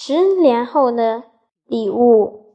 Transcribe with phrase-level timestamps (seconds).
[0.00, 1.24] 十年后的
[1.66, 2.54] 礼物，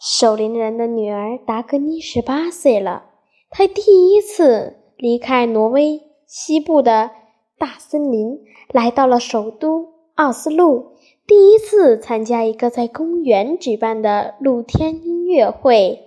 [0.00, 3.04] 守林人的女儿达格妮十八岁了。
[3.50, 7.12] 她第一次离开挪威西部的
[7.56, 8.40] 大森林，
[8.72, 10.96] 来到了首都奥斯陆。
[11.24, 16.00] 第一次参加一个在公园举办的露天音乐会，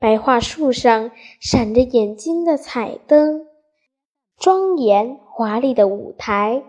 [0.00, 3.46] 白桦树上闪着眼睛的彩灯，
[4.36, 6.64] 庄严华丽的舞台，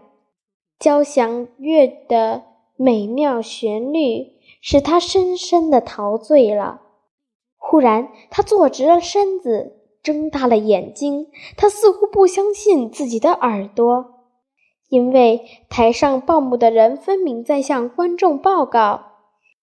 [0.77, 2.43] 交响乐的。
[2.81, 6.81] 美妙旋律使他深深的陶醉了。
[7.57, 11.27] 忽然，他坐直了身子，睁大了眼睛。
[11.55, 14.05] 他似乎不相信自己的耳朵，
[14.89, 19.01] 因为台上报幕的人分明在向观众报告：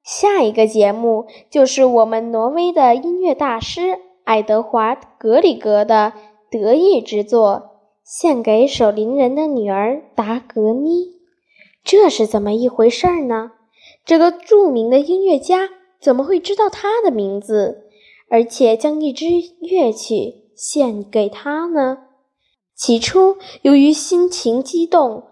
[0.05, 6.12] 下一个节目就是我们挪威的音乐大师爱德华·格里格的
[6.50, 7.70] 得意之作，
[8.05, 11.17] 献给守灵人的女儿达格妮。
[11.84, 13.52] 这是怎么一回事呢？
[14.05, 15.69] 这个著名的音乐家
[16.00, 17.89] 怎么会知道他的名字，
[18.28, 19.27] 而且将一支
[19.61, 21.98] 乐曲献给他呢？
[22.75, 25.25] 起初，由于心情激动，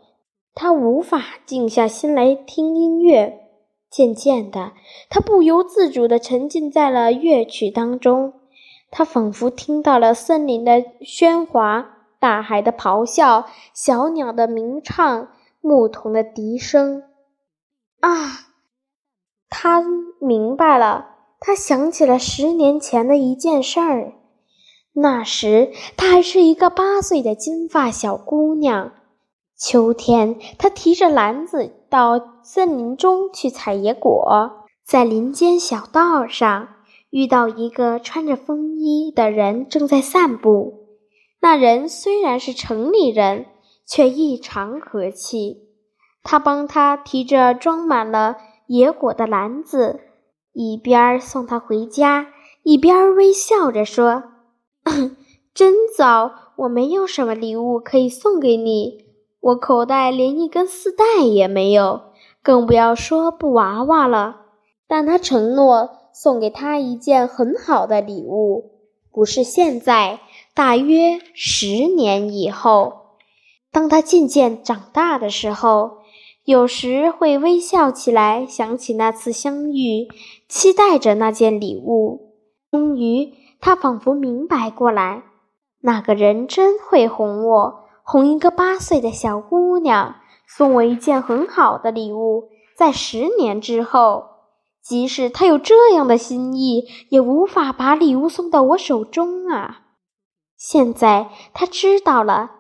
[0.55, 3.41] 他无法静下心来听音乐。
[3.89, 4.73] 渐渐的，
[5.09, 8.33] 他不由自主地沉浸在了乐曲当中。
[8.91, 15.29] 他仿佛听到了森林的喧哗、大海的咆哮、小鸟的鸣唱。
[15.67, 17.03] 牧童的笛声，
[17.99, 18.47] 啊！
[19.49, 19.83] 他
[20.21, 21.07] 明白了，
[21.41, 24.13] 他想起了十年前的一件事儿。
[24.93, 28.93] 那时，她还是一个八岁的金发小姑娘。
[29.59, 36.69] 秋天，她提着篮子到森林中去采野果，在林间小道上
[37.11, 40.87] 遇到一个穿着风衣的人正在散步。
[41.41, 43.47] 那人虽然是城里人。
[43.87, 45.63] 却异常和气。
[46.23, 50.01] 他帮他提着装满了野果的篮子，
[50.53, 52.27] 一边送他回家，
[52.65, 54.25] 一边微笑着说
[55.55, 59.05] ：“真糟，我没有什么礼物可以送给你，
[59.41, 62.07] 我口袋连一根丝带也没有，
[62.43, 64.43] 更不要说布娃娃了。”
[64.89, 68.73] 但他承诺送给他一件很好的礼物，
[69.13, 70.21] 不是现在，
[70.55, 73.06] 大约十年以后。
[73.73, 75.99] 当他渐渐长大的时候，
[76.45, 80.09] 有时会微笑起来，想起那次相遇，
[80.49, 82.35] 期待着那件礼物。
[82.71, 85.25] 终于，他仿佛明白过来，
[85.81, 90.17] 那个人真会哄我，哄一个八岁的小姑娘，
[90.47, 92.49] 送我一件很好的礼物。
[92.77, 94.25] 在十年之后，
[94.83, 99.81] 即使他有这样的心意，也无法把礼物送到我手中啊！
[100.57, 102.53] 现在他知道了。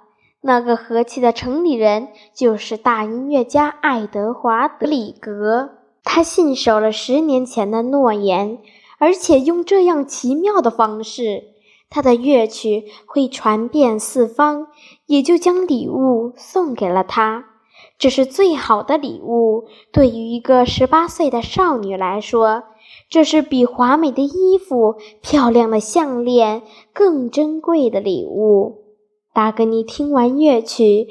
[0.46, 5.70] 那个和气的城里人就是大音乐家爱德华·德里格。
[6.04, 8.58] 他信守了十年前的诺言，
[8.98, 11.42] 而且用这样奇妙的方式，
[11.90, 14.68] 他的乐曲会传遍四方，
[15.06, 17.46] 也就将礼物送给了他。
[17.98, 22.62] 这是最好的礼物，对于一个十八岁的少女来说，
[23.10, 28.85] 这是比华美的衣服、漂亮的项链更珍贵的礼物。
[29.36, 31.08] 达格尼听完乐曲，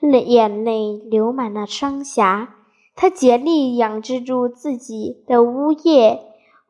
[0.00, 2.56] 泪眼泪流满了双颊。
[2.96, 6.18] 他竭力仰制住自己的呜咽，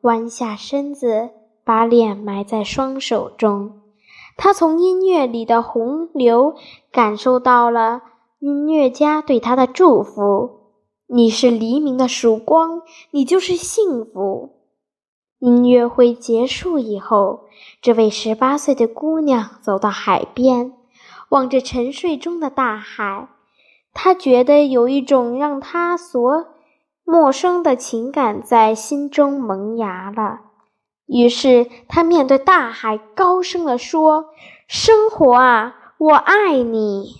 [0.01, 1.31] 弯下身子，
[1.63, 3.81] 把脸埋在双手中。
[4.37, 6.53] 他从音乐里的洪流
[6.91, 8.01] 感受到了
[8.37, 10.75] 音乐家对他的祝福
[11.09, 14.51] ：“你是黎明的曙光，你就是幸福。”
[15.41, 17.45] 音乐会结束以后，
[17.81, 20.75] 这位十八岁的姑娘走到海边。
[21.29, 23.27] 望着沉睡中的大海，
[23.93, 26.47] 他觉得有一种让他所
[27.03, 30.41] 陌生的情感在心中萌芽了。
[31.05, 34.25] 于是，他面对大海高声地说
[34.67, 37.15] ：“生活啊，我爱你。”